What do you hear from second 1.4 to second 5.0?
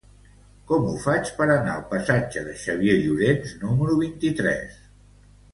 per anar al passatge de Xavier Llorens número vint-i-tres?